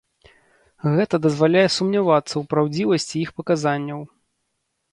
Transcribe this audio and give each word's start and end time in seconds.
Гэта 0.95 1.15
дазваляе 1.25 1.67
сумнявацца 1.75 2.31
ў 2.37 2.43
праўдзівасці 2.55 3.15
іх 3.25 3.29
паказанняў. 3.43 4.05